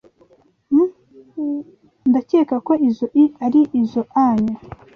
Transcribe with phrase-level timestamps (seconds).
[2.09, 4.55] Ndakeka ko izoi ari izoanyu.